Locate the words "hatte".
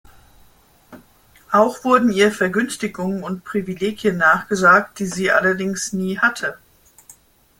6.17-6.57